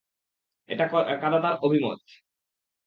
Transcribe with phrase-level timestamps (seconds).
[0.69, 0.85] এটা
[1.21, 1.99] কাতাদার অভিমত।